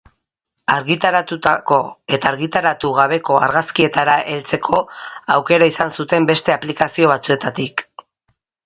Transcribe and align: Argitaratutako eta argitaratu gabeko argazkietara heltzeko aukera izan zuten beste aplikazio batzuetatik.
Argitaratutako 0.75 1.77
eta 2.17 2.31
argitaratu 2.31 2.93
gabeko 3.01 3.37
argazkietara 3.49 4.17
heltzeko 4.33 4.83
aukera 5.39 5.71
izan 5.75 5.97
zuten 6.01 6.31
beste 6.33 6.61
aplikazio 6.61 7.15
batzuetatik. 7.17 7.89